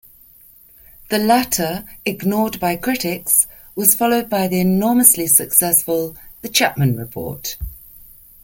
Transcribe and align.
The 1.09 1.19
latter, 1.19 1.85
ignored 2.05 2.59
by 2.59 2.75
critics, 2.75 3.45
was 3.75 3.93
followed 3.93 4.31
by 4.31 4.47
the 4.47 4.59
enormously 4.59 5.27
successful 5.27 6.17
"The 6.41 6.49
Chapman 6.49 6.95
Report". 6.97 7.55